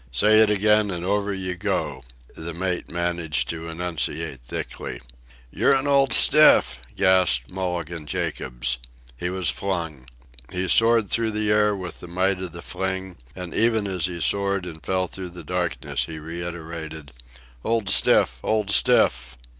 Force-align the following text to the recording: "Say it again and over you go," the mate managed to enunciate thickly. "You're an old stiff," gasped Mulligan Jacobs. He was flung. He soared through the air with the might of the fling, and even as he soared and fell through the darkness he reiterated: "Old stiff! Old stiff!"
"Say 0.11 0.39
it 0.39 0.49
again 0.49 0.89
and 0.89 1.05
over 1.05 1.31
you 1.31 1.55
go," 1.55 2.01
the 2.35 2.55
mate 2.55 2.89
managed 2.89 3.47
to 3.49 3.67
enunciate 3.69 4.39
thickly. 4.39 4.99
"You're 5.51 5.75
an 5.75 5.85
old 5.85 6.11
stiff," 6.11 6.79
gasped 6.97 7.51
Mulligan 7.51 8.07
Jacobs. 8.07 8.79
He 9.15 9.29
was 9.29 9.51
flung. 9.51 10.07
He 10.51 10.67
soared 10.67 11.11
through 11.11 11.29
the 11.29 11.51
air 11.51 11.75
with 11.75 11.99
the 11.99 12.07
might 12.07 12.41
of 12.41 12.51
the 12.51 12.63
fling, 12.63 13.17
and 13.35 13.53
even 13.53 13.85
as 13.87 14.07
he 14.07 14.19
soared 14.21 14.65
and 14.65 14.83
fell 14.83 15.05
through 15.05 15.29
the 15.29 15.43
darkness 15.43 16.05
he 16.05 16.17
reiterated: 16.17 17.11
"Old 17.63 17.87
stiff! 17.87 18.39
Old 18.43 18.71
stiff!" 18.71 19.37